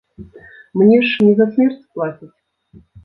Мне 0.79 0.97
ж 1.09 1.27
не 1.27 1.33
за 1.41 1.47
смерць 1.53 1.79
плацяць. 1.99 2.35